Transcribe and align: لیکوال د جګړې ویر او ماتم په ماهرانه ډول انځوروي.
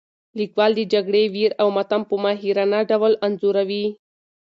لیکوال 0.39 0.71
د 0.75 0.81
جګړې 0.93 1.23
ویر 1.33 1.51
او 1.61 1.67
ماتم 1.75 2.01
په 2.09 2.15
ماهرانه 2.23 2.79
ډول 2.89 3.13
انځوروي. 3.25 3.85